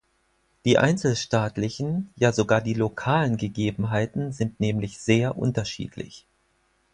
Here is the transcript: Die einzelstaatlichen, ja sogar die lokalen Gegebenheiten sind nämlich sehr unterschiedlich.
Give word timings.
Die 0.65 0.79
einzelstaatlichen, 0.79 2.09
ja 2.15 2.31
sogar 2.33 2.59
die 2.61 2.73
lokalen 2.73 3.37
Gegebenheiten 3.37 4.31
sind 4.31 4.59
nämlich 4.59 4.97
sehr 4.97 5.37
unterschiedlich. 5.37 6.25